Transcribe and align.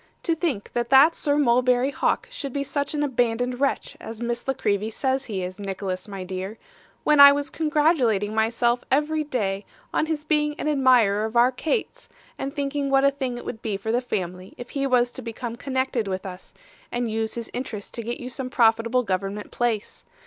'To 0.23 0.33
think 0.33 0.73
that 0.73 0.89
that 0.89 1.15
Sir 1.15 1.37
Mulberry 1.37 1.91
Hawk 1.91 2.27
should 2.31 2.51
be 2.51 2.63
such 2.63 2.95
an 2.95 3.03
abandoned 3.03 3.59
wretch 3.61 3.95
as 4.01 4.19
Miss 4.19 4.47
La 4.47 4.55
Creevy 4.55 4.89
says 4.89 5.25
he 5.25 5.43
is, 5.43 5.59
Nicholas, 5.59 6.07
my 6.07 6.23
dear; 6.23 6.57
when 7.03 7.19
I 7.19 7.31
was 7.31 7.51
congratulating 7.51 8.33
myself 8.33 8.83
every 8.89 9.23
day 9.23 9.63
on 9.93 10.07
his 10.07 10.23
being 10.23 10.59
an 10.59 10.67
admirer 10.67 11.23
of 11.25 11.35
our 11.35 11.51
dear 11.51 11.55
Kate's, 11.57 12.09
and 12.39 12.55
thinking 12.55 12.89
what 12.89 13.05
a 13.05 13.11
thing 13.11 13.37
it 13.37 13.45
would 13.45 13.61
be 13.61 13.77
for 13.77 13.91
the 13.91 14.01
family 14.01 14.55
if 14.57 14.71
he 14.71 14.87
was 14.87 15.11
to 15.11 15.21
become 15.21 15.55
connected 15.55 16.07
with 16.07 16.25
us, 16.25 16.55
and 16.91 17.11
use 17.11 17.35
his 17.35 17.51
interest 17.53 17.93
to 17.93 18.01
get 18.01 18.19
you 18.19 18.27
some 18.27 18.49
profitable 18.49 19.03
government 19.03 19.51
place. 19.51 20.03